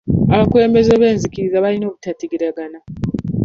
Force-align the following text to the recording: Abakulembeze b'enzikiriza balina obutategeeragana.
Abakulembeze 0.33 0.91
b'enzikiriza 1.01 1.63
balina 1.63 1.85
obutategeeragana. 1.87 2.79